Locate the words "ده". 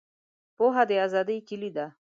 1.75-1.85